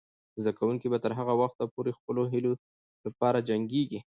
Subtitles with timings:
[0.41, 2.51] زده کوونکې به تر هغه وخته پورې د خپلو هیلو
[3.05, 3.99] لپاره جنګیږي.